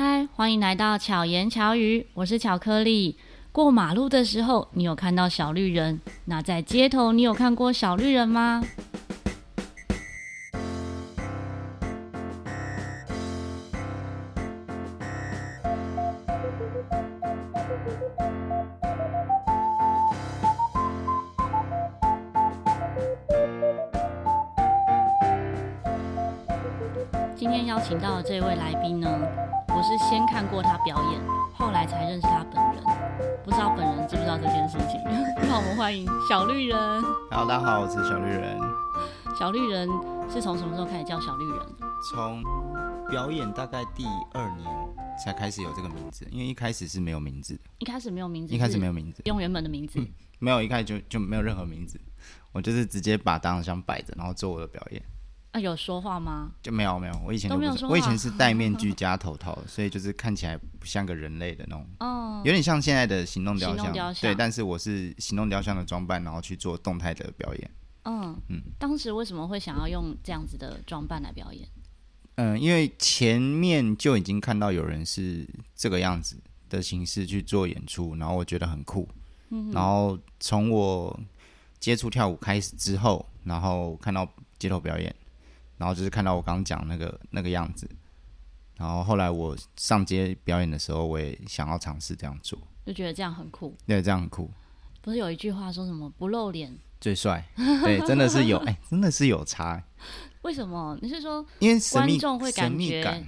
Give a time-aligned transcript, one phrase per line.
[0.00, 3.16] 嗨，欢迎来到巧言巧语，我是巧克力。
[3.50, 6.00] 过马路的时候，你有看到小绿人？
[6.26, 8.62] 那在街头，你有看过小绿人吗？
[37.48, 38.60] 大家好，我是小绿人。
[39.34, 39.88] 小绿人
[40.30, 41.66] 是从什么时候开始叫小绿人？
[42.10, 42.44] 从
[43.08, 44.68] 表演大概第二年
[45.18, 47.60] 才开始有这个名字，因为一开始是没有名字的。
[47.78, 49.98] 一开始没有名字，一开始没有名字，用原本的名字。
[49.98, 50.06] 嗯，
[50.38, 51.98] 没有，一开始就就没有任何名字，
[52.52, 55.02] 我就是直接把大象摆着，然后做我的表演。
[55.52, 56.52] 啊，有说话吗？
[56.62, 57.92] 就没有没有，我以前都没有说话。
[57.92, 63.76] 我以前是戴面具加头套，所以就是看起来不像个人类的那种， 哦，有点像现在的行动雕像。
[63.76, 64.20] 行动雕像。
[64.30, 67.70] 对，但是我是行动雕像的装扮，然后去做动态的表演。
[68.04, 71.66] 嗯嗯，当时为什么会想要用这样子的装扮来表演？
[72.36, 76.36] 嗯，因为前面就已经看到有人是这个样子
[76.68, 79.08] 的形式去做演出，然后我觉得很酷。
[79.48, 81.18] 嗯，然后从我
[81.80, 85.14] 接触跳舞开始之后，然后看到街头表演。
[85.78, 87.88] 然后就是看到我刚刚讲那个那个样子，
[88.76, 93.74] 然后后来我上街表演的时候，我也想要尝试这样做，就觉得这样很酷。
[93.86, 94.50] 对，这样很酷。
[95.00, 97.42] 不是有一句话说什么“不露脸最帅”？
[97.56, 99.82] 对，真的是有， 哎，真的是有差。
[100.42, 100.98] 为什么？
[101.00, 103.24] 你是说因为观众会感觉，感，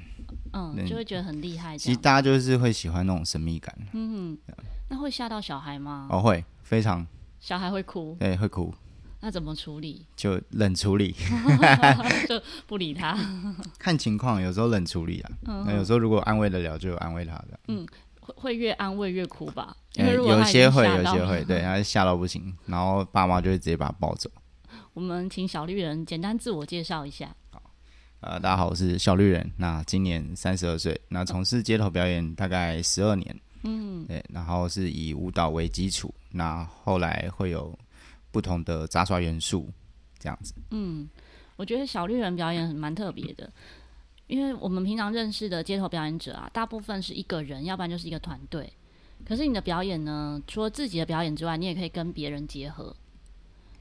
[0.53, 1.79] 嗯，就会觉得很厉害。
[1.79, 3.75] 其实大家就是会喜欢那种神秘感。
[3.93, 4.55] 嗯哼，
[4.89, 6.09] 那会吓到小孩吗？
[6.11, 7.07] 哦，会，非常。
[7.39, 8.17] 小孩会哭？
[8.21, 8.75] 对，会哭。
[9.23, 10.07] 那怎么处理？
[10.17, 11.15] 就冷处理，
[12.27, 13.17] 就不理他。
[13.79, 15.31] 看情况，有时候冷处理啊。
[15.47, 17.61] 嗯，那有时候如果安慰得了，就安慰他的。
[17.69, 17.87] 嗯，
[18.21, 19.77] 会会越安慰越哭吧？
[19.95, 24.31] 因为有些会，有些会，对，他吓到不行，然后爸妈就会直接把他抱走。
[24.95, 27.35] 我们请小绿人简单自我介绍一下。
[27.51, 27.63] 好，
[28.21, 29.51] 呃，大家好，我是小绿人。
[29.59, 33.41] 那今年三十二岁，那从事街头表演大概十二年。
[33.65, 37.79] 嗯，对，然后是以舞蹈为基础，那后来会有。
[38.31, 39.69] 不同的杂耍元素，
[40.19, 40.55] 这样子。
[40.71, 41.09] 嗯，
[41.57, 43.51] 我觉得小绿人表演蛮特别的，
[44.27, 48.73] 因为我们平常认识的街头表演者啊，大部分是一个人，要不然就是一个团队。
[49.25, 52.95] 可是你的表演呢，除了自己的表演之外，你也可以跟别人结合。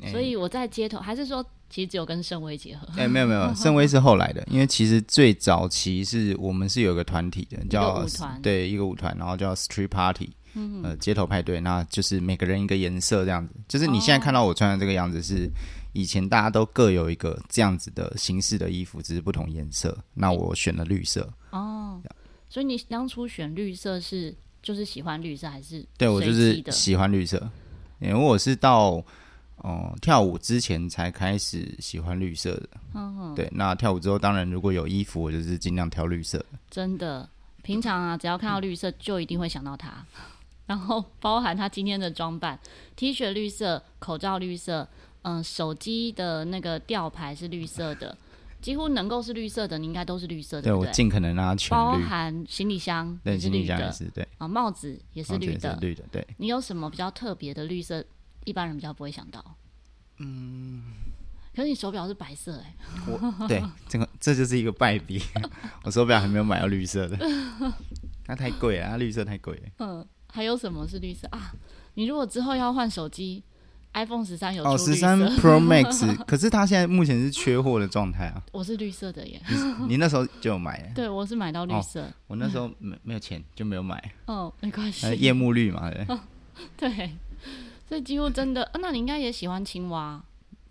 [0.02, 2.88] 欸、所以我在街头，还是说，其实只有跟盛威结合？
[2.98, 10.32] 哎、欸，没有没有， 盛威是后来的，因为其实最早期是我们是有个团体的，叫舞团，对，一个舞团，然后叫 Street Party。
[10.54, 13.54] 嗯，呃，街头派对，那就是每个人一个颜色这样子。
[13.68, 15.50] 就是你现在看到我穿的这个样子，是
[15.94, 19.98] 以前大家都各有一个这样子的形式的衣服，只是不同颜色。
[20.14, 21.28] 那我选了绿色。
[21.52, 22.02] 哦，
[22.50, 25.86] 所以你当初选绿色是就是喜欢绿色还是？
[25.98, 27.50] 对，我就是喜欢绿色，
[28.00, 29.04] 因为我是到
[29.58, 32.70] 哦、呃、跳舞之前才开始喜欢绿色的。
[32.94, 36.44] 嗯，对，那跳舞之后，当然如果有衣服，我就是尽量挑绿色。
[36.70, 37.28] 真的，
[37.62, 40.06] 平常啊，只要看到绿色，就一定会想到他。
[40.70, 42.58] 然后包含他今天的装扮
[42.96, 44.88] ，T 恤绿色，口罩绿色，
[45.24, 48.16] 嗯、呃，手机的那个吊牌是绿色的，
[48.62, 50.62] 几乎能够是绿色的，你应该都是绿色的。
[50.62, 51.82] 对，我尽可能让它全绿。
[51.82, 54.28] 包含行李箱也是绿的，行李箱也是对。
[54.38, 56.04] 啊，帽子也是绿的，绿的。
[56.12, 56.26] 对。
[56.38, 58.06] 你有什么比较特别的绿色？
[58.46, 59.44] 一般人比较不会想到。
[60.20, 60.84] 嗯。
[61.56, 62.76] 可是你手表是白色哎、
[63.08, 63.12] 欸。
[63.12, 65.20] 我对这个这就是一个败笔，
[65.84, 67.18] 我手表还没有买到绿色的，
[68.28, 69.62] 那太贵了，它绿色太贵了。
[69.80, 70.08] 嗯。
[70.32, 71.52] 还有什么是绿色啊？
[71.96, 73.44] 你如果之后要换手机
[73.94, 78.42] ，iPhone 十三有哦，十三 Pro Max， 可是它现在目前是缺货的状态啊。
[78.52, 79.42] 我是绿色的耶，
[79.82, 80.80] 你，你那时候就有买？
[80.96, 82.02] 对，我是买到绿色。
[82.04, 84.02] 哦、我那时候没没有钱就没有买。
[84.26, 85.12] 哦，没关系。
[85.16, 86.06] 夜幕绿嘛，对。
[86.08, 86.20] 哦、
[86.78, 87.12] 对，
[87.88, 90.24] 所以几乎真的，啊、那你应该也喜欢青蛙。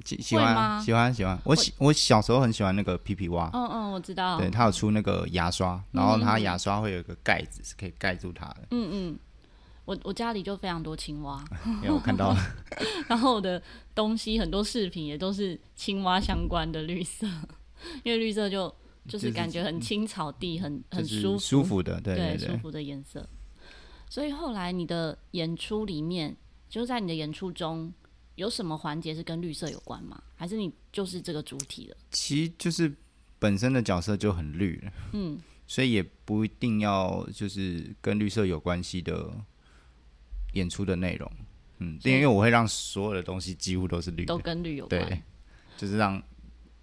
[0.04, 0.80] 喜喜欢吗？
[0.80, 3.50] 喜欢喜欢，我喜我小时候很喜欢那个皮皮蛙。
[3.52, 4.38] 嗯嗯，我知道。
[4.38, 8.68] 对，它有出那个牙刷，然后它牙刷会有一个盖子，是可以盖住它的。
[8.70, 9.18] 嗯嗯。
[9.88, 11.42] 我我家里就非常多青蛙，
[11.80, 12.36] 因为我看到了。
[13.08, 13.62] 然后我的
[13.94, 17.26] 东西很多饰品也都是青蛙相关的绿色，
[18.04, 18.72] 因为绿色就
[19.08, 23.26] 就是感觉很青草地，很很舒服舒服的，对对，舒服的颜色。
[24.10, 26.36] 所以后来你的演出里面，
[26.68, 27.90] 就是在你的演出中
[28.34, 30.22] 有什么环节是跟绿色有关吗？
[30.36, 31.96] 还是你就是这个主体的？
[32.10, 32.94] 其实就是
[33.38, 39.32] 本身的角色就很绿了，嗯，所以也不一定要就是跟绿色有关系的。
[40.52, 41.30] 演出的内容，
[41.78, 45.22] 嗯，因为我会让所有的东西几乎都是绿的，都跟绿有关，对，
[45.76, 46.22] 就是让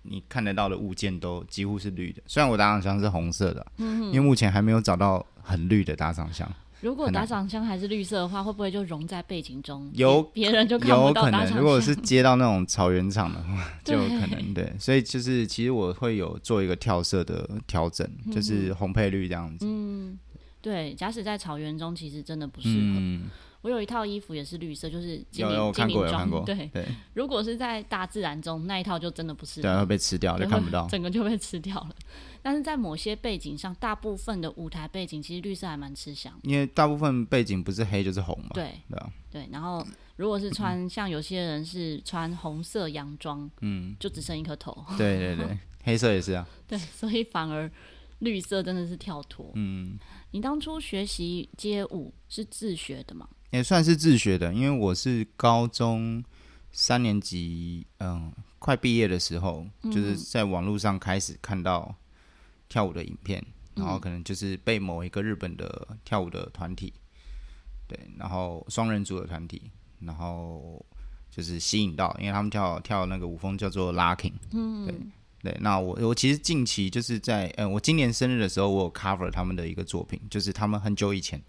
[0.04, 2.22] 你看得到的物件都几乎是绿的。
[2.28, 6.50] 虽然我打赏箱是红色的，嗯，因为目前还没有找到很绿的打赏箱。
[6.82, 9.90] 如果打赏箱还是绿色的话，会不会就融在背景中？
[9.94, 11.58] 有别人就有可能。
[11.58, 14.72] 如果是接到那种草原场的话，就有可能对。
[14.78, 19.66] 所以就是其实我会有做一个跳色的调整，就是红配绿这样子。
[19.68, 20.20] 嗯，
[20.62, 20.94] 对。
[20.94, 22.76] 假使在草原中，其实真的不适合。
[22.76, 23.24] 嗯
[23.66, 26.46] 我有一套衣服也是绿色，就是精灵精灵装。
[26.46, 26.86] 对对，
[27.16, 31.96] 如果是在大自然中，那一套就真的不适合，对，会被吃掉，就看不到， 整个就被吃掉了。
[32.44, 38.52] 但是在某些背景上，大部分的舞台背景其实绿色还蛮吃香，因为大部分背景不是黑就是红嘛。
[38.54, 39.00] 对对
[39.32, 39.84] 对，然后
[40.18, 44.78] 如果是穿像有些人是穿红色洋装，嗯，就只剩一颗头。
[44.96, 46.48] 对对对， 黑色也是啊。
[46.68, 47.68] 对，所以反而
[48.20, 49.50] 绿色真的是跳脱。
[49.56, 49.98] 嗯，
[50.30, 53.28] 你当初学习街舞是自学的吗？
[53.52, 56.24] 也算是自学的，因为我是高中
[56.72, 61.96] 三年级，嗯，快毕业的时候，就是在网络上开始看到
[62.68, 63.42] 跳舞的影片，
[63.76, 66.94] 然后可能就是被某一个日本的跳舞的团体，
[67.88, 70.86] 对，然后双人组的团体，然后
[71.32, 74.96] 就是吸引到，因为他们跳跳那个舞风叫做 locking，嗯，对
[75.44, 81.42] 对，那我我其实近期就是在，嗯，我今年生日的时候，我有 cover 他们的一个作品，就是他们很久以前。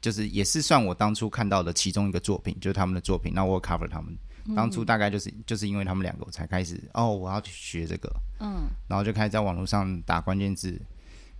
[0.00, 3.32] 就是也是算我当初看到的其中一个作品，就是他们的作品。
[3.34, 4.16] 那我 cover 他们，
[4.56, 8.10] 当初大概就是就是因为他们两个，我才开始哦，我要去学这个，
[8.40, 10.80] 嗯，然后就开始在网络上打关键字，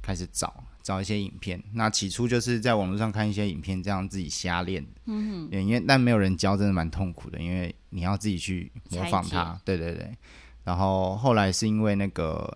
[0.02, 1.62] 开始找找一些影片。
[1.72, 10.14] 那起初就是在网络上看一些影片，这样自己瞎练，嗯哼，因为但没有人教，真的蛮痛苦的，因为你要自己去模仿他，对对对。
[10.62, 12.54] 然后后来是因为那个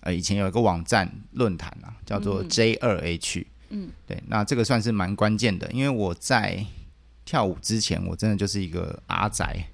[0.00, 3.46] 呃，以前有一个网站论坛啊，叫做 J 二 H。
[3.72, 6.64] 嗯，对，那这个算是蛮关键的，因为我在
[7.24, 9.66] 跳舞之前，我真的就是一个阿宅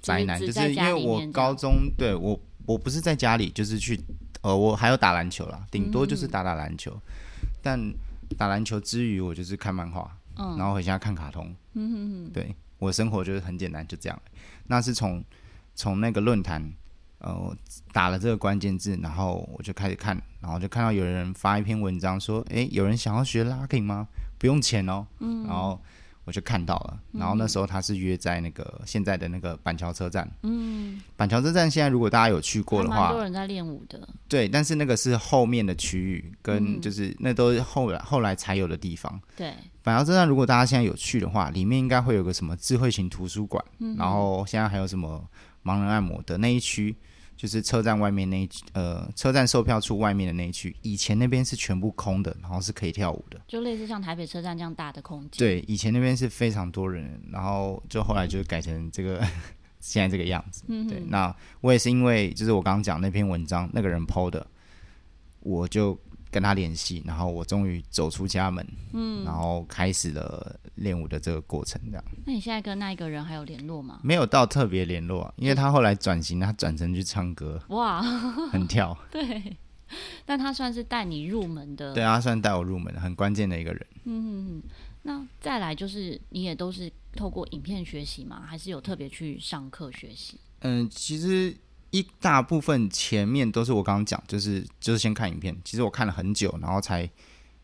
[0.00, 3.98] 宅男，就是因为我高中对我我不是在家里，就是去
[4.42, 7.94] 呃，我还有打篮球啦，顶多就是打打篮球，嗯、但
[8.36, 11.90] 打篮球之余，我就是看漫画，嗯，然后回家看卡通，嗯。
[11.90, 14.22] 哼哼，对，我生活就是很简单，就这样。
[14.66, 15.24] 那是从
[15.74, 16.72] 从那个论坛。
[17.26, 17.56] 呃，
[17.92, 24.06] 打了这个关键字，然后我就开始看，然后就看到有人发一篇文章说，诶，有人想要学 locking 吗？
[24.38, 25.04] 不用钱哦。
[25.18, 25.44] 嗯。
[25.44, 25.80] 然后
[26.24, 30.30] 我就看到了，然后那时候他是约在那个现在的那个板桥车站。
[30.42, 31.02] 嗯。
[31.16, 34.08] 板桥车站现在如果大家有去过的话，蛮多人在练舞的。
[34.28, 39.20] 对，但是那个是后面的区域，跟就是那都是后来后来才有的地方。
[39.36, 39.52] 对。
[39.82, 43.64] 板桥车站如果大家现在有去的话，里面应该会有个什么智慧型图书馆，
[43.98, 45.28] 然后现在还有什么？
[45.66, 46.94] 盲人按摩的那一区，
[47.36, 55.38] 就是车站外面那一呃，车站售票处外面的那一区，以前那边是全部空的，然后是可以跳舞的，就类似像台北车站这样大的空间。
[55.38, 59.20] 对，以前那边是非常多人，然后就后来就改成这个
[59.78, 60.64] 现在这个样子。
[60.68, 64.46] 嗯，对，那我也是因为就是我刚刚讲那篇文章那个人 PO 的，
[65.40, 65.98] 我就。
[66.30, 72.04] 跟他联系，然后我终于走出家门，嗯，然后开始了练舞的这个过程，这样。
[72.24, 74.00] 那你现在跟那一个人还有联络吗？
[74.02, 78.02] 没有到特别联络，因为他后来转型，他转成去唱歌，哇，
[78.50, 78.96] 很跳。
[79.10, 79.56] 对，
[80.24, 83.86] 但他算是带你入门的，对啊，他算带我入门的，很关键的一个人。
[84.04, 84.62] 嗯，
[85.02, 88.42] 那再来就是你也都是透过影片学习吗？
[88.46, 90.38] 还是有特别去上课学习？
[90.60, 91.56] 嗯，其实。
[91.90, 95.56] 一大部分前面都是我刚刚讲，就是就是先看影片。
[95.64, 97.08] 其实我看了很久，然后才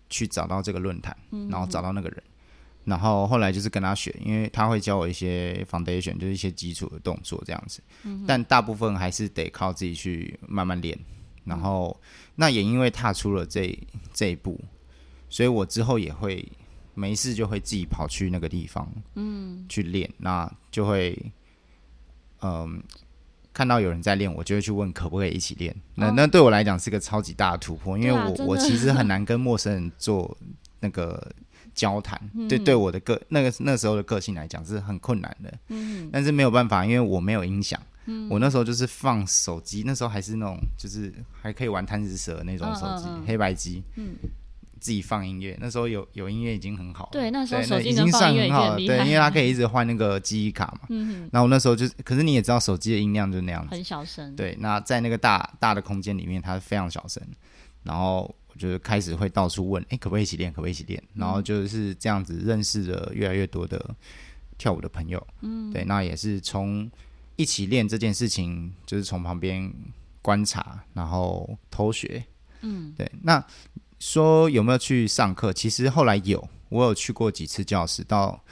[0.08, 1.14] 去找到这个论坛，
[1.50, 2.22] 然后找到那个人，
[2.84, 7.82] 然后后来就是跟他学，因为他会教我一些 foundation，就是一些基础的动作这样子。
[8.26, 10.98] 但大部分还是得靠自己去慢慢练。
[11.44, 12.00] 然后
[12.36, 13.76] 那也因为踏出了这
[14.14, 14.58] 这一步，
[15.28, 16.46] 所以我之后也会
[16.94, 20.08] 没事就会自己跑去那个地方，嗯，去练。
[20.18, 21.18] 那就会，
[22.40, 22.82] 嗯。
[23.52, 25.74] 看到有人在练，我就会去问可不可以一起练。
[25.94, 30.36] 那那对我来讲是个超级大的突破，因为我、啊、我其实很难跟陌生人做
[30.80, 31.30] 那个
[31.74, 32.20] 交谈。
[32.34, 35.52] 嗯、对对，我的个那个那时候的个性来讲是很困难的。
[35.68, 37.80] 嗯，但是没有办法，因为我没有音响。
[38.06, 43.82] 嗯，我那时候就是放手机，那时候还是那种就是还可以玩贪吃蛇那种手机，黑白机。
[43.96, 44.16] 嗯。
[44.82, 47.10] 自己放音乐，那时候有有音乐已经很好了。
[47.12, 48.76] 对，那时候手机已经算很好了。
[48.76, 50.88] 对，因为它可以一直换那个记忆卡嘛。
[50.88, 51.28] 嗯哼。
[51.32, 54.34] 然后我那时候就是，可是你也知道，手机的音量就是那样子，很小声。
[54.34, 57.22] 对，那在那个大大的空间里面，它是非常小声。
[57.84, 60.50] 然后我就开始会到处问，哎、欸，可不可以一起练？
[60.52, 61.00] 可不可以一起练？
[61.14, 63.94] 然后就是这样子认识了越来越多的
[64.58, 65.24] 跳舞的朋友。
[65.42, 65.72] 嗯。
[65.72, 66.90] 对，那也是从
[67.36, 69.72] 一起练这件事情，就是从旁边
[70.20, 72.24] 观察，然后偷学。
[72.62, 72.92] 嗯。
[72.96, 73.44] 对，那。
[74.02, 75.52] 说有没有去上课？
[75.52, 78.42] 其实后来有，我有去过几次教室，到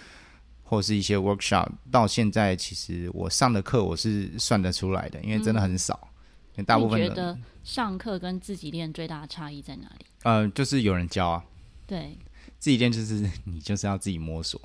[0.63, 1.69] 或是一些 workshop。
[1.91, 6.09] 到现在，其实我上的课我是算得出来的，因为真的很少。
[6.65, 10.07] 大部分你觉得上课跟自己练最大的差异在哪里？
[10.23, 11.45] 呃，就是有人教啊。
[11.85, 12.17] 对，
[12.61, 14.61] 自己练就是你就是要自己摸索，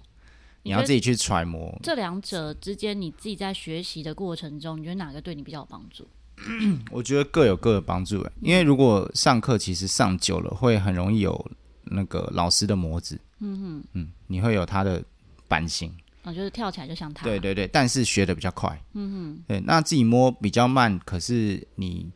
[0.61, 1.75] 你要自己去揣摩。
[1.81, 6.07] 这两者之间，你自己在学习的过程中，你觉得哪个对你比较有帮助？
[6.91, 11.51] 我觉得各有各的帮助，因为如果上课其实上久了，会很容易有
[11.83, 13.19] 那个老师的模子。
[13.39, 15.03] 嗯哼，嗯，你会有他的
[15.47, 15.89] 版型。
[16.23, 17.23] 啊、哦，就是跳起来就像他。
[17.23, 18.81] 对对对，但是学的比较快。
[18.93, 22.11] 嗯哼，对，那自己摸比较慢，可是你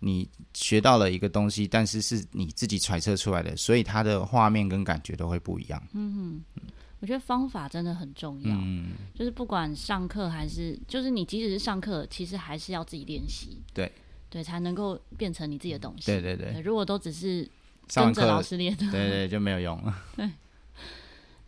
[0.00, 5.80] 你学到了一个东西，但是是你自己揣测出来的，所以它的画面跟感觉都会不一样。
[5.92, 6.62] 嗯哼，嗯，
[7.02, 8.54] 我觉得方法真的很重要。
[8.54, 13.60] 嗯，就是不管上课还是，就是你即使是上课，其实还是要自己练习。
[13.74, 13.90] 对
[14.30, 16.06] 对，才能够变成你自己的东西。
[16.06, 17.46] 对对对，如果都只是
[17.92, 20.02] 跟着老师练，对，对对，就没有用了。
[20.14, 20.30] 对。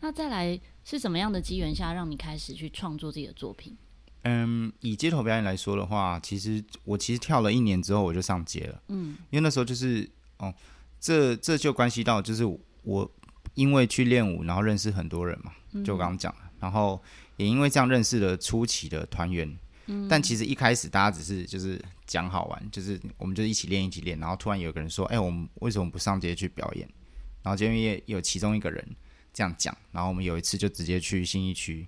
[0.01, 3.77] 那再来是什么样的机缘下让你开始去创作自己的作品？
[4.23, 8.81] 嗯，以街头表演来说的话，其实我其实跳了一年之后我就上街了。
[8.89, 10.07] 嗯，因为那时候就是
[10.37, 10.53] 哦，
[10.99, 12.43] 这这就关系到就是
[12.83, 13.09] 我
[13.55, 15.51] 因为去练舞，然后认识很多人嘛，
[15.83, 17.01] 就我刚刚讲了，然后
[17.37, 19.57] 也因为这样认识了初期的团员。
[19.87, 26.87] 嗯，但其实一开始大家只是就是讲好玩，就是我们就一起练一起练，然后突然有个人说：“哎，我们为什么不上街去表演？”
[27.43, 28.95] 然后就因为有其中一个人。
[29.37, 31.85] 这样讲，然后我们有一次就直接去信义区，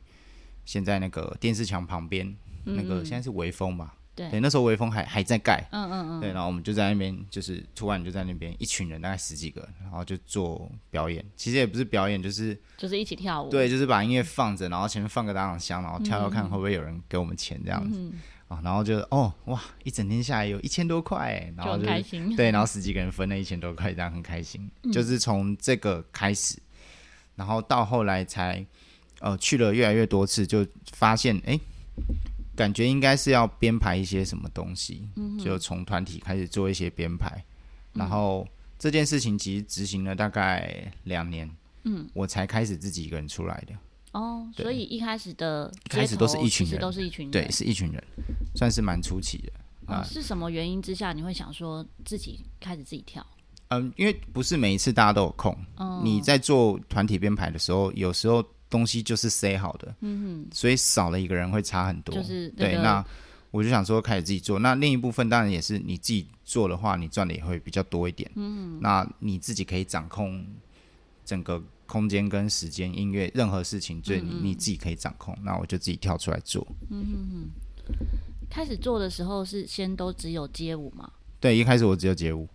[0.65, 2.27] 现在那个电视墙旁边，
[2.65, 3.95] 嗯、那个现在是微风吧？
[4.17, 11.23] 对，对，那时候微风还还在盖，嗯嗯嗯，对，然后我们就在那边，就是突然就在那边一群人，大概十几个，然后就做表演。
[11.35, 17.97] 其实也不是表演，就是就是一起跳舞，对，就是把音乐放着，然后前面放个打赏箱，然后跳跳看会不会有人给我们钱这样子
[18.47, 26.57] 啊、嗯，然后就哦哇，一整天下来有一千多块，然后就，就开心，对，然后十几个人分了一千多块，这样很开心，嗯、 就是从这个开始。
[27.35, 28.65] 然后到后来才，
[29.19, 31.59] 呃，去了越来越多次，就发现，哎，
[32.57, 37.29] 感觉应该是要编排一些什么东西，嗯、就从团体开始做一些编排。
[37.93, 38.45] 嗯、然后
[38.79, 41.47] 这件事情其实执行了大概两年，
[41.83, 43.73] 嗯，我才开始自己一个人出来的。
[44.13, 48.03] 哦，所以一开始的一开始都是一群人，都是一群人，对，是一群人，
[48.55, 49.53] 算是蛮初期的。
[49.85, 53.25] 哦、是什么原因之下你会想说自己开始自己跳？
[53.69, 55.55] 嗯，因为不是每一次大家都有空。
[55.75, 62.15] 哦、你在做团体编排的时候，有时候东西就是塞好的，嗯哼，所以少了一个人会差很多。
[62.15, 63.05] 就是、那个、对，那
[63.51, 64.59] 我就想说开始自己做。
[64.59, 68.29] 那另一部分当然也是你自己做的话，你赚的也会比较多一点。
[68.35, 70.45] 嗯，那你自己可以掌控
[71.25, 75.37] 整个空间跟时间，音乐任何事情，对，你你自己可以掌控。
[75.43, 76.65] 那我就自己跳出来做。
[76.89, 77.49] 嗯哼哼，
[78.49, 81.11] 开始做的时候是先都只有街舞吗？
[81.39, 82.47] 对，一开始我只有街舞。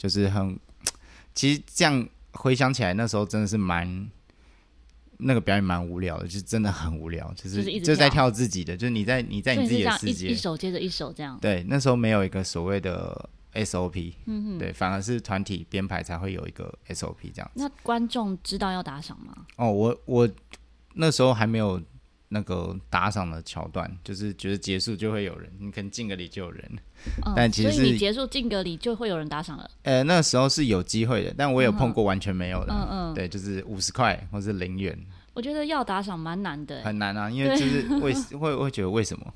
[0.00, 0.58] 就是很，
[1.34, 4.10] 其实这样回想起来，那时候真的是蛮
[5.18, 11.38] 那个表演蛮无聊的，就是真的很无聊，就是就在跳自己的，就是你在你在你自己的世界，一首接着一首这样。
[11.38, 17.62] 对，那时候没有一个所谓的 SOP，嗯哼，对，反而是团体编排才会有一个 SOP 这样子。
[17.62, 19.46] 那观众知道要打赏吗？
[19.56, 20.26] 哦，我我
[20.94, 21.78] 那时候还没有。
[22.32, 26.64] 那个打赏的桥段，就是觉得结束就会有人，你可能敬个礼就有人，
[27.26, 29.68] 嗯、但其实所以你结束敬个礼就会有人打赏了。
[29.82, 34.96] 呃，那时候是有机会的，但我有碰过完全没有的，嗯嗯，对，就是五十块或是零元。
[35.32, 39.26] 我觉得要打赏蛮难的，很难啊，因为就是为 会会觉得为什么？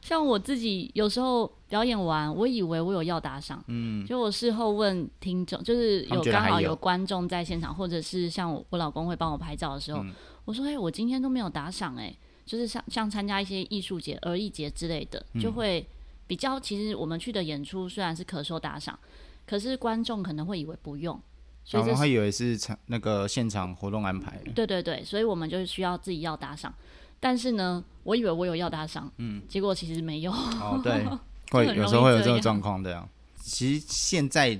[0.00, 10.12] 像我自己有时候表演完，我以为我有要打赏，嗯，就我事后问听众，就是有刚好有观众在现场，或者是像我我老公会帮我拍照的时候，嗯、
[10.46, 12.14] 我说：“哎、欸，我今天都没有打赏，哎。”
[12.48, 15.86] 就是像像参加一些艺术节、儿艺节之类的，就会
[16.26, 16.58] 比较。
[16.58, 18.98] 其实我们去的演出虽然是可收打赏，
[19.46, 21.20] 可是观众可能会以为不用，
[21.62, 24.40] 所以他会以为是场那个现场活动安排。
[24.54, 26.74] 对对对，所以我们就需要自己要打赏。
[27.20, 30.32] 但是呢，我以为我有要打赏，嗯，结果其实没有。
[30.32, 31.04] 哦，对，
[31.52, 33.06] 会有时候会有这个状况这样。
[33.36, 34.58] 其实现在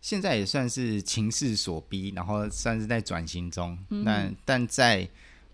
[0.00, 3.78] 现在也算是情势所逼，然后算是在转型中。
[3.90, 5.06] 嗯、但但在。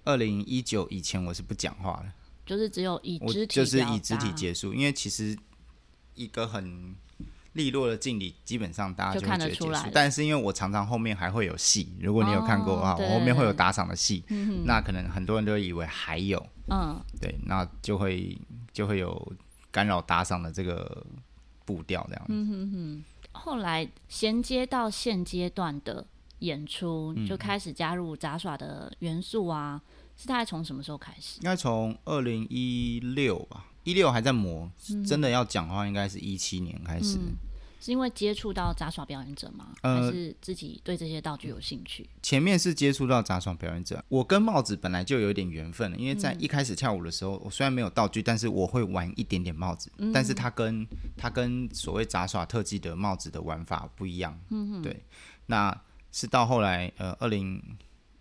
[0.06, 2.12] 二零一九以前我是不讲话的，
[2.46, 4.72] 就是只有以肢体，就是以肢体结束。
[4.72, 5.36] 因为其实
[6.14, 6.94] 一个很
[7.52, 9.90] 利落的敬礼，基本上大家就会觉得出来。
[9.92, 18.38] 但是因为我常常后面还会有戏，如果你有看过的话，哦、我后面会有打赏的戏，嗯、那可能很多人都以为还有，嗯，对，那就会
[18.72, 19.32] 就会有
[19.70, 21.04] 干扰打赏的这个
[21.64, 22.32] 步调这样子。
[22.32, 23.04] 嗯哼哼。
[23.32, 26.06] 后来衔接到现阶段的
[26.38, 29.82] 演出，就开始加入杂耍的元素啊。
[30.16, 31.38] 是大概从什么时候开始？
[31.40, 34.70] 应该从二零一六吧，一六还在磨。
[34.90, 37.18] 嗯、真的要讲的话，应该是一七年开始。
[37.78, 39.68] 是因为接触到杂耍表演者吗？
[39.82, 42.08] 呃、还是自己对这些道具有兴趣？
[42.20, 50.84] 前面是接触到杂耍表演者，我跟帽子本来就有点缘分了，因为在一开始跳舞的时候，我虽然没有道具，但是我会玩一点点帽子，嗯、但是它跟
[51.16, 54.36] 它跟所谓杂耍特技的帽子的玩法不一样。
[54.48, 55.04] 嗯哼，对，
[55.46, 55.78] 那
[56.10, 57.62] 是到后来呃，二零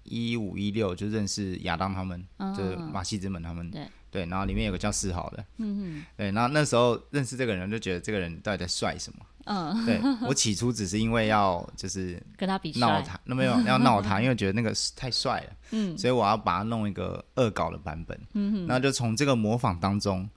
[0.05, 3.69] 一五一六就认识亚当他们，嗯、就是马戏之门他们。
[3.69, 3.85] 对。
[4.11, 9.25] 对，然后里面有个叫四号的，嗯哼，对，然后那时候认识这个人，就觉得这个人到底在帅什么？
[9.43, 20.29] 嗯，对我起初只是因为要就是跟他比闹他，那没有要闹他， 因为觉得那个太帅了，嗯，所以我要把他弄一个恶搞的版本，嗯哼，然后就从这个模仿当中。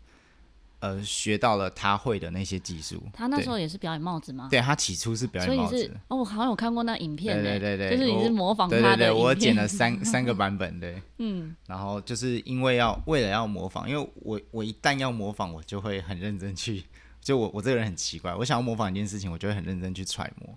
[0.80, 3.02] 呃，学到了他会的那些技术。
[3.12, 4.49] 他那时候也是表演帽子吗？
[4.50, 5.90] 对，他起初是表演帽子。
[6.08, 7.42] 哦，我好像有看过那影片。
[7.42, 8.82] 对对对对，就是你是模仿他的。
[8.82, 11.02] 对对对，我剪了三 三个版本，对。
[11.18, 11.54] 嗯。
[11.66, 16.85] 然后就是因为要为了要模仿，因为我我一旦要模仿，我就会很认真去。
[17.20, 20.56] 就我我这个人很奇怪，我想要模仿一件事情，我就会很认真去揣摩，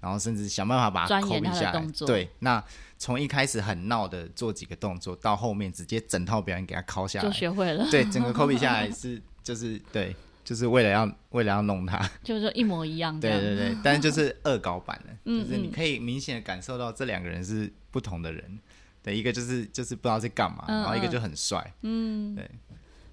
[0.00, 1.86] 然后甚至想办法把它 copy 下来。
[2.06, 2.64] 对，那
[2.96, 7.88] 从一开始很闹的做几个动作，到后面直接整套表演给他抠下来，就学会了。
[7.90, 10.14] 对，整个 copy 下来是就是对。
[10.44, 13.20] 就是为了要为了要弄他， 就是说一模一样。
[13.20, 18.58] 对对对，但是就是恶搞版的，就是你可以明显的感受到这两个人是不同的人。
[19.02, 21.74] 对，一个就是就是不知道在干嘛，然后一个就很帅。
[21.82, 22.50] 嗯，对，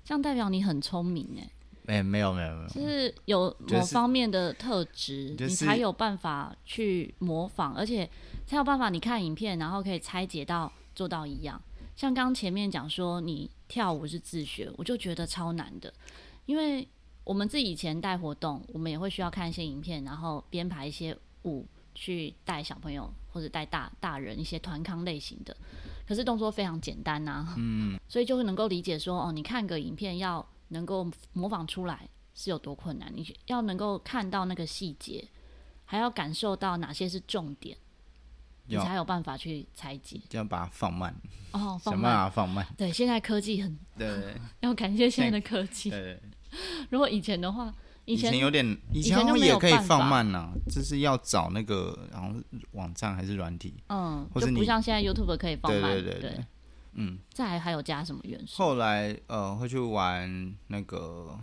[0.05, 1.49] 这样代表你很聪明哎。
[1.87, 8.09] 哎，没有没有没有，就是有某方面的特质，就是，你才有办法去模仿，而且
[8.47, 11.61] 才有办法你看影片，然后可以拆解到做到一样。
[11.97, 15.93] 像刚前面讲说你跳舞是自学，我就觉得超难的，
[16.45, 16.87] 因为。
[17.25, 25.57] 我们自己以前带活动，我们也会需要看一些影片，然后编排一些舞去带小朋友或者带大大人一些团康类型的。
[26.07, 35.27] 可是动作非常简单呐、啊，嗯， 所以就会能够理解说，哦，你看个影片要能够模仿出来是有多困难，你要能够看到那个细节，
[35.83, 37.75] 还要感受到哪些是重点，
[38.67, 41.11] 你才有办法去拆解，就要把它放慢
[41.53, 42.67] 哦， 放慢，想办法放慢。
[42.77, 46.21] 对，现在科技很，对， 要感谢现在的科技，对。
[46.89, 47.73] 如果以前的话，
[48.05, 52.39] 以前，有点，以前也可以放慢呐、啊，就是要找那个，然后
[52.73, 56.45] 网站还是软体，嗯，或者不像现在 YouTube 可以放慢，对对对，
[56.93, 58.57] 嗯，再还还有加什么元素？
[58.57, 61.35] 后来呃会去玩那个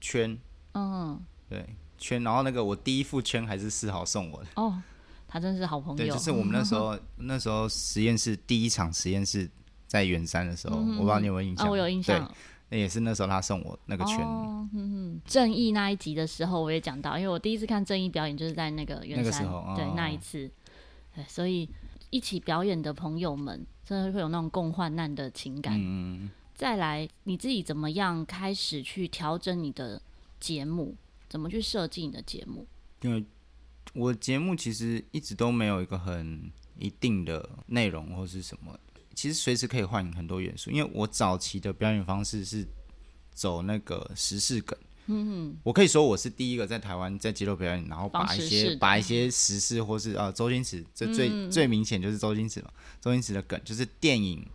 [0.00, 0.36] 圈，
[0.74, 1.64] 嗯，对
[1.98, 4.82] 圈，然后那个我第一副圈还是四号送我的，哦，
[5.28, 9.48] 他真是好朋友，对，就是我们那时候 那时候实验室第一场实验室
[9.86, 12.34] 在圆山的时候，嗯、我不知道你有没有印象，啊、我有印象。
[12.70, 14.18] 那也是那时候他送我那个圈。
[14.20, 20.50] 哦，嗯哼，正义那一集的时候我也讲到，因为我第一次看正义表演就是在那个圆山，对，那一次，
[21.14, 21.68] 对，所以
[22.10, 25.78] 一起表演的朋友们真的会有那种共患难的情感。
[25.78, 30.00] 嗯，再来，你自己怎么样开始去调整你的
[30.38, 30.94] 节目？
[31.28, 32.66] 怎么去设计你的节目？
[33.02, 33.24] 因为
[33.94, 38.78] 我节目其实一直都没有一个很一定的内容或是什么。
[39.18, 42.64] 其实随时可以换很多元素，因为我早期的表演方式是
[43.32, 44.78] 走那个时事梗。
[45.06, 52.70] 嗯哼，我可以说我是第一个在台湾在街头表演，然后把一些把一些时事或是呃周星驰，这最、嗯、最明显就是周星驰嘛。
[53.00, 54.46] 周星驰的梗就是电影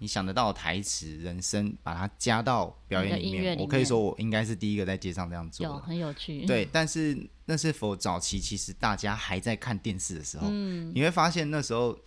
[0.00, 3.58] 你想得到的台词、人生，把它加到表演里面，里面。
[3.58, 6.44] 我可以说我应该是第一个在街上这样做的，有很有趣。
[6.44, 11.98] 对，但是那是否早期其实大家还在看电视的时候，嗯、你会发现那时候。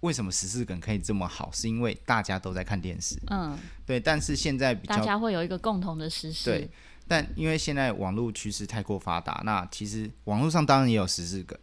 [0.00, 1.50] 为什么十四梗可以这么好？
[1.52, 3.20] 是因为大家都在看电视。
[3.26, 4.00] 嗯，对。
[4.00, 6.50] 但是现在比较，大家会有一个共同的时事。
[6.50, 6.70] 对，
[7.06, 11.58] 但因为现在网络趋势太过发达，那其实网络上当然也有十四梗，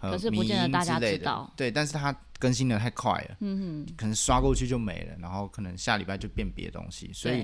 [0.00, 1.50] 可是不见得大家知道。
[1.56, 3.36] 对，但是它更新的太快了。
[3.40, 7.10] 嗯哼，可能刷过去就没了，然后可能下礼拜就变别的东西。
[7.14, 7.40] 所以，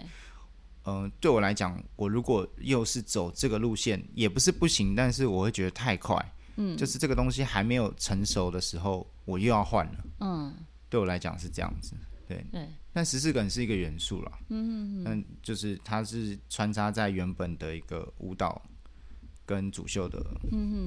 [0.84, 6.14] 嗯、呃，对我来讲，我如果又是走这个路线，也不是不行，但是我会觉得太快。
[6.56, 10.04] 嗯，就是这个东西还没有成熟的时候，我又要换了。
[10.20, 10.54] 嗯，
[10.88, 11.94] 对我来讲是这样子。
[12.26, 14.32] 对对，但十四梗是一个元素啦。
[14.48, 15.24] 嗯嗯嗯。
[15.42, 18.62] 就是它是穿插在原本的一个舞蹈
[19.44, 20.18] 跟主秀的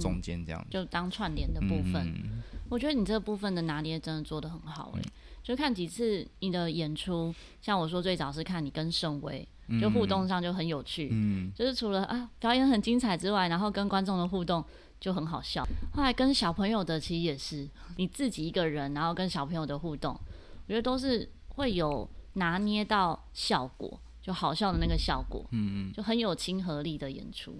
[0.01, 0.67] 中间，这样子。
[0.71, 2.07] 就当串联的部分。
[2.07, 5.11] 嗯，我觉得你这个部分的拿捏真的做的很好诶、欸。
[5.43, 9.47] 就看几次你的演出，像我说最早是看你跟盛威，
[9.79, 11.09] 就互动上就很有趣。
[11.11, 11.51] 嗯。
[11.53, 14.65] 就是除了啊表演很精彩之外，然后跟观众的互动。
[14.99, 15.65] 就很好笑。
[15.93, 27.59] 后来跟小朋友的其实也是你自己一个人，然后跟小朋友的互动，我觉得都是会有拿捏到效果，就好笑的那个效果，嗯嗯，就很有亲和力的演出。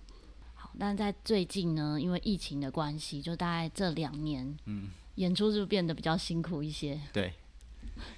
[0.54, 7.00] 好，但在最近呢，因为疫情的关系，就大概这两年，嗯，演出是不是变得比较辛苦一些？
[7.14, 7.34] 对，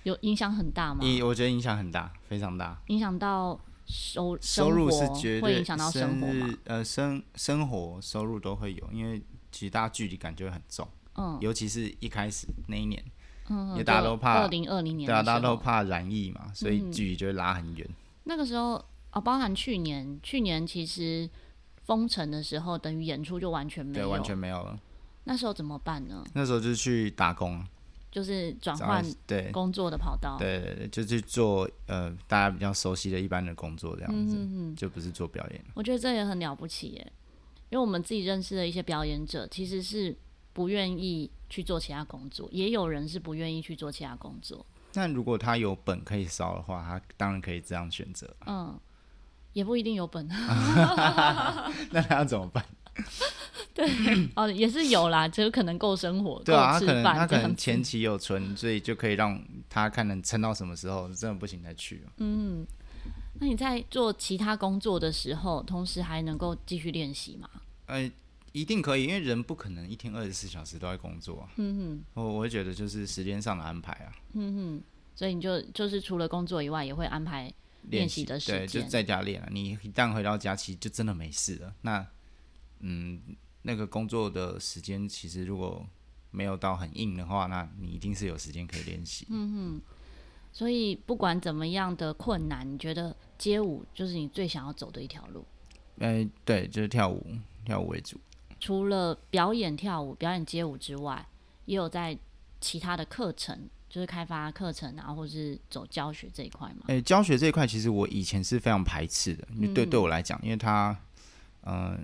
[0.04, 1.02] 有影响很大吗？
[1.24, 6.54] 我觉得影响很大，非常大，影响到收收入是绝对会影响到生活吗？
[6.66, 9.20] 呃，生生活收入都会有，因为
[9.52, 10.88] 其实大家距离感就会很重。
[11.16, 13.04] 嗯，尤其是一开始那一年，
[13.50, 17.90] 嗯，因为大家都怕二零二零年，对啊，大家都怕染疫嘛，所以距离就会拉很远。
[18.26, 18.74] 那个时候
[19.12, 21.28] 哦，包含去年，去年其实
[21.86, 24.80] 封城的时候，等于演出就完全没有，对，完全没有了。
[25.24, 26.24] 那时候怎么办呢？
[26.36, 27.66] 那时候就去打工。
[28.12, 35.64] 就是转换对工作的跑道，对对对，就去做呃大家比较熟悉的一般的工作这样子，嗯、就不是做表演。
[35.76, 37.14] 我觉得这也很了不起耶，
[37.70, 40.18] 因为我们自己认识的一些表演者，其实是
[40.54, 44.66] 不愿意去做其他工作，也有人是不愿意去做其他工作。
[44.94, 48.36] 那如果他有本可以烧的话，他当然可以这样选择。
[48.48, 48.76] 嗯，
[49.54, 50.28] 也不一定有本，
[51.92, 52.66] 那他要怎么办？
[53.74, 53.88] 对，
[54.36, 62.04] 哦，也是有啦，只有可能够生活，对啊，他可能他可能前期有存，所以就可以让他看能撑到什么时候，真的不行再去。
[62.18, 62.66] 嗯，
[63.40, 67.50] 那你在做其他工作的时候，同时还能够继续练习吗？
[67.86, 68.12] 呃，
[68.52, 71.42] 一定可以，因为人不可能一天二十四小时都在工作。
[71.42, 74.12] 啊嗯哼，我我会觉得就是时间上的安排啊。
[74.34, 74.84] 嗯哼，
[75.16, 77.52] 所以你就就是除了工作以外，也会安排
[77.84, 79.48] 练习的时间，对，就在家练啊。
[79.52, 81.74] 你一旦回到家，其实就真的没事了。
[81.82, 82.06] 那
[82.80, 83.22] 嗯，
[83.64, 85.86] 那个工作的时间其实如果
[86.32, 89.26] 没有到很硬的话，那你一定是有时间可以练习。
[89.30, 89.82] 嗯哼，
[90.54, 95.46] 所以不管怎么样的困难，你觉得街舞就是你最想要走的一条路？
[96.00, 97.26] 哎、欸，对，就是跳舞，
[97.66, 98.20] 跳舞为主。
[98.60, 101.28] 除了表演跳舞、表演街舞之外，
[101.66, 102.18] 也有在
[102.62, 106.86] 其他的课程，就是开发课程啊，或是走教学这一块嘛？
[106.88, 110.96] 哎、欸，教学这一块其实我以前是非常排斥的，嗯、对对我来讲，因为它，
[111.64, 112.00] 嗯、呃。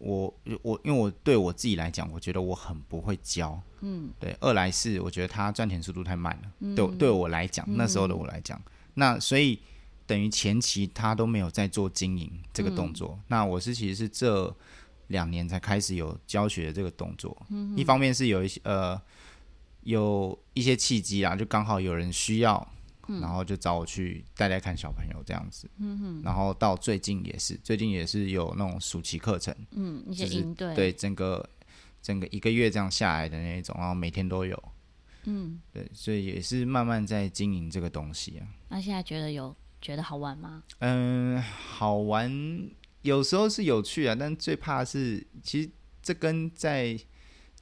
[0.00, 4.34] 我我因为我对我自己来讲，我觉得我很不会教，嗯，对。
[4.40, 9.60] 二来是我觉得他赚钱速度太慢了，嗯、对对我来讲，那时候的我来讲，嗯、那所以
[10.06, 13.14] 等于前期他都没有在做经营这个动作。
[13.18, 14.52] 嗯、那我是其实是这
[15.08, 19.00] 两年才开始有教学的这个动作，嗯，一方面是有一些呃
[19.82, 22.66] 有一些契机啊，就刚好有人需要。
[23.18, 26.22] 然后就找我去带带看小朋友这样子，嗯哼。
[26.22, 31.48] 然后到最近也是，最近也是有那种暑期课程，嗯，一些营队，对，整个
[32.02, 34.62] 整个一个月这样下来的那一种，然后每天都有，
[35.24, 38.46] 嗯，对，所以也是慢慢在经营这个东西啊。
[38.68, 40.62] 那现在觉得有觉得好玩吗？
[40.78, 42.70] 嗯，好玩，
[43.02, 45.70] 有时候是有趣啊，但最怕是，其实
[46.02, 46.98] 这跟在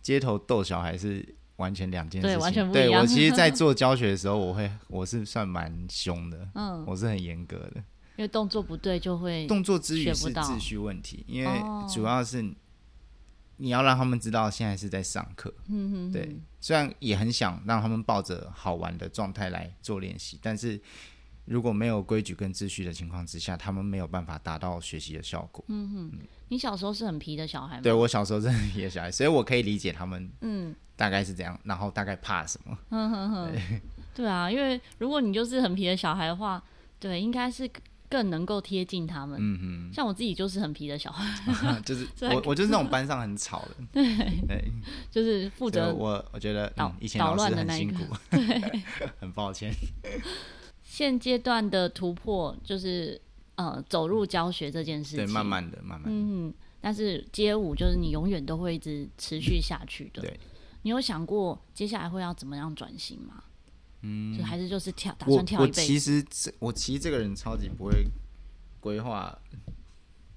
[0.02, 1.36] 街头逗小孩是。
[1.58, 2.90] 完全两件事情，对，完全不一样。
[2.90, 7.76] 对，我其实，在 做教学的时候，我会，我是算蛮凶的，嗯，我是很严格的，
[8.16, 12.42] 因为动作不对就会动作之余是秩序问题，因为主要是
[13.56, 20.80] 你要让他们知道现在是在上课，嗯哼，对，虽然也很想让他们抱着好玩的状态来做练习，但是
[21.48, 25.64] 如果没有规矩跟秩序的情况之下，他们没有办法达到学习的效果。
[25.68, 27.82] 嗯哼，你小时候是很皮的小孩吗？
[27.82, 30.74] 对，我小时候是很皮的小孩，所以我可以理解他们，嗯。
[30.98, 32.76] 大概是这样，然后大概怕什么？
[32.90, 33.80] 嗯哼哼，对，
[34.16, 36.60] 对啊，因为如果你就是很皮的小孩的话，
[36.98, 37.70] 对，应该是
[38.08, 39.38] 更能够贴近他们。
[39.40, 39.58] 嗯
[39.88, 44.16] 哼，像我自己就是很皮的小孩， 就是 我我就是那种班上很吵的， 对，
[44.48, 44.64] 对
[45.08, 48.82] 就是负责我我觉得捣以前老师很辛苦，对，
[49.20, 49.72] 很抱歉。
[50.90, 53.20] 现阶段的突破就是
[53.56, 60.40] 呃走入教学这件事情，对，慢慢的，慢慢的，嗯，但是街舞就是你永远都会一直持续下去的，对。
[60.82, 63.44] 你有想过接下来会要怎么样转型吗？
[64.00, 65.80] 嗯，就还是就是跳，打算跳一辈子。
[65.82, 68.06] 我其实这我其实这个人超级不会
[68.80, 69.38] 规划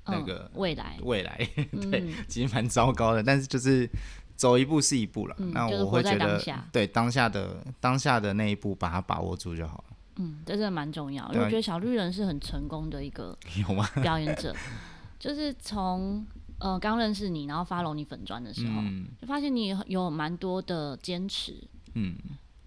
[0.08, 1.38] 那个、嗯、未来，未来
[1.90, 3.24] 对，嗯、其实蛮糟糕的。
[3.24, 3.90] 但是就是
[4.36, 5.36] 走一步是一步了。
[5.40, 9.91] 嗯、那我会觉得，当对当下的当下的那一步，把它把握住就好了。
[10.18, 11.26] 嗯，这真的蛮重要。
[11.34, 13.88] 因为我觉得小绿人是很成功的一个 有吗？
[14.02, 14.56] 表演者，
[15.20, 16.26] 就是从。
[16.64, 21.56] 呃，刚认识你，然后 follow 你粉砖的时候，嗯、就发现你有蛮多的坚持，
[21.96, 22.16] 嗯，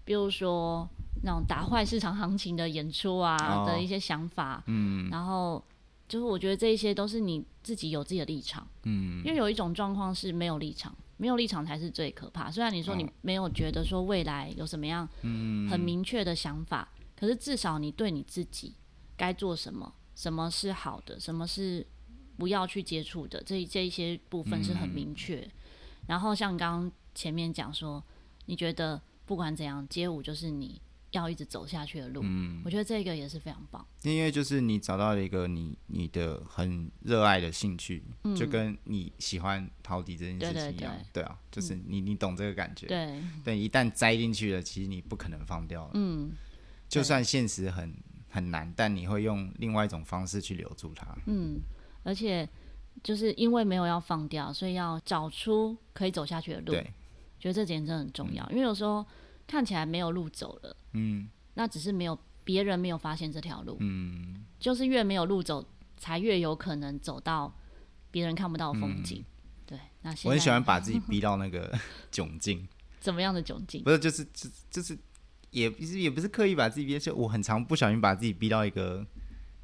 [0.03, 0.85] 比如说
[1.23, 5.63] 那种打坏市场行情的演出啊、哦、的一些想法，嗯，然后
[6.09, 12.51] 就是我觉得这一些都是你自己有自己的立场，嗯，因为有一种状况是没有立场，没有立场才是最可怕。
[12.51, 15.07] 虽然你说你没有觉得说未来有什么样
[15.71, 18.75] 很明确的想法，嗯、可是至少你对你自己
[19.17, 21.85] 该做什么，什么是好的，什么是。
[22.37, 25.51] 不要去接触的这这一些部分是很明确，嗯、
[26.07, 28.03] 然后像刚刚前面讲说，
[28.47, 32.19] 你觉得不管怎样，街舞就是你要一直走下去的路。
[32.25, 43.23] 嗯，我觉得这个也是非常棒，因为就是你找到了一个你你的很热爱的兴趣，嗯、就跟你喜欢陶笛这件事情一样，对，对，对，对啊，就是你你懂这个感觉，对。
[43.45, 46.33] 对，一旦栽进去了，其实你不可能放掉了，嗯，
[46.89, 47.93] 就算现实很。
[48.27, 51.07] 很难，但你会用另外一种方式去留住它。
[51.25, 51.57] 嗯，
[52.03, 52.45] 而且
[53.01, 56.65] 就是因为没有要放掉，所以要找出可以走下去的路。
[56.65, 56.93] 对，
[57.39, 59.05] 觉得这点真的很重要，嗯、因为有时候
[59.47, 67.55] 看起来没有路走了，嗯，那只是没有别人没有发现这条路，嗯，就是越没有路走，才越有可能走到
[68.11, 69.19] 别人看不到的风景。
[69.19, 71.73] 嗯、对，那现我很喜欢把自己逼到那个
[72.11, 72.67] 窘境。
[72.99, 73.81] 怎么样的窘境？
[73.81, 74.99] 不是，就是就就是。
[75.55, 79.05] 也不是也不是刻意把自己憋，就我很常不小心把自己逼到一个，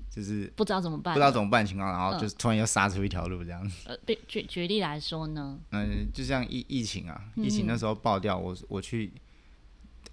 [0.10, 3.67] 就是不知道怎么办，不知道怎么办的情况，然后就是突然又杀出一条路这样。
[3.67, 3.89] 子。
[3.89, 9.12] 呃，举举例来说呢，嗯，就像疫疫情啊，疫情那时候爆掉，我我去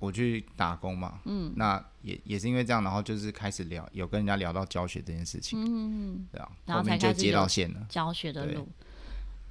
[0.00, 8.66] 我去打工嘛，嗯，那也也是因为这样，然后就是开始聊，有跟人家聊到教学这件事情，嗯嗯，对啊，然后才就接到线了，教学的路。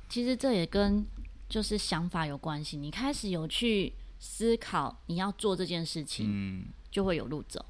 [0.10, 1.06] 其实这也跟
[1.48, 3.94] 就是想法有关系，你开始有去。
[4.20, 7.64] 思考你要做这件事情，嗯，就会有路走。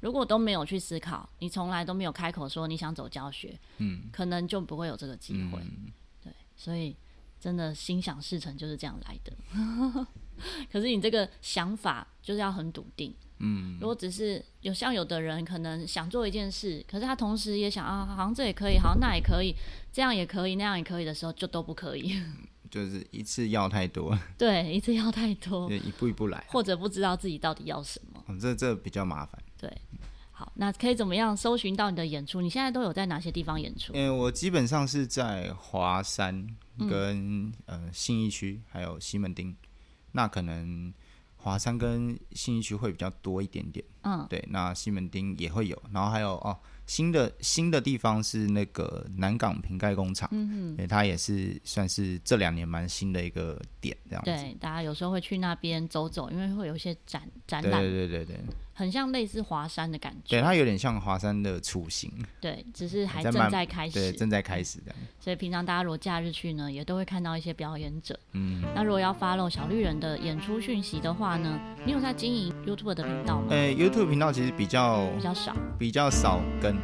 [0.00, 5.60] 如果都没有去思考，你从来都没有开口说你想走教学，嗯，可能就不会有这个机会。
[5.60, 6.96] 嗯，对，所以
[7.38, 10.06] 真的心想事成就是这样来的。
[10.72, 13.76] 可是你这个想法就是要很笃定，嗯。
[13.78, 19.54] 如果只是有像有的人可能想做一件事，可是他同时也想啊，好像这也可以，好像那也可以，
[19.92, 22.18] 这样也可以，那样也可以的时候，就都不可以。
[22.70, 29.42] 就是一次要太多， 对，一次要太多，就一步一步来，或者不知道自己到底要什么，哦、这这比较麻烦。
[29.58, 29.70] 对，
[30.30, 32.40] 好，那可以怎么样搜寻到你的演出？
[32.40, 33.92] 你现在都有在哪些地方演出？
[33.92, 36.46] 因为我基本上是在华山
[36.78, 39.54] 跟、嗯、呃信义区，还有西门町，
[40.12, 40.94] 那可能
[41.36, 43.84] 华山跟信义区会比较多一点点。
[44.02, 46.56] 嗯，对，那西门町也会有，然后还有哦。
[46.90, 54.30] 新的新的地方是那个南港瓶盖工厂，嗯嗯，它也是算是这两年蛮新的一个点，这样子。
[54.32, 58.36] 对，大家有时候会去那边走走，因为会有一些展展览，对对对对，
[58.80, 60.38] 很像类似华山的感觉。
[60.38, 62.10] 对，它有点像华山的雏形。
[62.40, 64.94] 对，只是还正在开始，对，正在开始的。
[65.20, 68.18] 所以平常大家如果假日去呢，也都会看到一些表演者。
[68.32, 73.48] 嗯，那如果要 follow 小绿人的演出讯息的话呢，你有在经营 YouTube 的频道吗？
[73.50, 76.74] 呃，YouTube 频道其实比较比较少，比较少跟。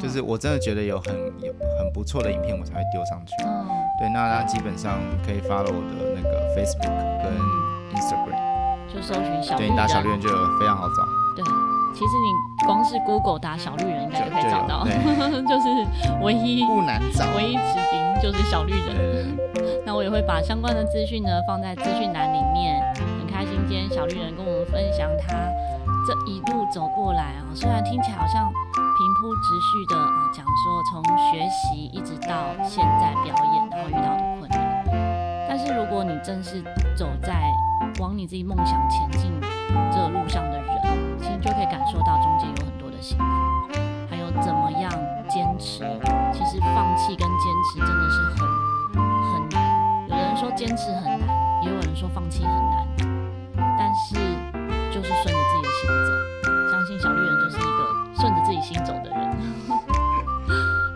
[0.00, 3.32] 就是我真的觉得有很有很不错的影片，我才会丢上去。
[3.44, 6.88] 嗯，对，那那基本上可以 follow 我的那个 Facebook
[7.22, 7.30] 跟
[7.94, 11.23] Instagram，就搜寻小绿人，对，你打小绿人就有非常好找。
[11.94, 14.84] 对，其实你光是 Google 打小绿人应该就可以找到，
[15.46, 15.86] 就是
[16.22, 19.38] 唯一不难找，唯一指定就是小绿人。
[19.86, 22.82] 那我也会把相关的资讯呢放在资讯栏里面。
[23.18, 25.34] 很开心今天小绿人跟我们分享他
[26.06, 28.52] 这一路走过来啊，虽然听起来好像。
[28.96, 34.84] 平铺直叙的啊，讲说从学习一直到现在表演，然后遇到的困难。
[35.48, 36.62] 但是如果你正是
[36.96, 37.42] 走在
[37.98, 39.32] 往你自己梦想前进
[39.90, 40.63] 这路上的人，
[41.44, 43.24] 就可以感受到中间有很多的辛苦，
[44.08, 44.90] 还有怎么样
[45.28, 45.84] 坚持。
[46.32, 48.48] 其实放弃跟坚持真的是很
[49.30, 50.08] 很难。
[50.08, 51.28] 有人说坚持很难，
[51.62, 52.88] 也有人说放弃很难，
[53.78, 54.14] 但是
[54.90, 56.10] 就是顺着自己的心走。
[56.72, 57.94] 相信小绿人就是一个。
[58.16, 59.36] 顺着自己心走的人，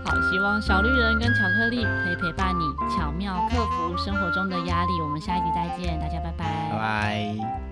[0.06, 5.00] 好，希望小绿人跟巧克力可以陪伴你，巧妙克服生活中的压力。
[5.02, 7.67] 我们下一集再见，大家拜拜，拜拜。